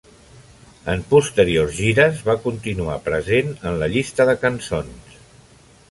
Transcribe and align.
En 0.93 1.03
posteriors 1.11 1.75
gires 1.83 2.23
va 2.29 2.37
continuar 2.47 2.97
present 3.11 3.55
en 3.71 3.79
la 3.83 3.91
llista 3.97 4.29
de 4.31 4.37
cançons. 4.47 5.23